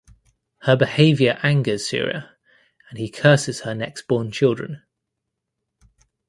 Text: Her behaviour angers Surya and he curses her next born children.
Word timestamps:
Her 0.63 0.75
behaviour 0.75 1.37
angers 1.43 1.87
Surya 1.87 2.35
and 2.89 2.97
he 2.97 3.07
curses 3.07 3.61
her 3.61 3.75
next 3.75 4.07
born 4.07 4.31
children. 4.31 4.81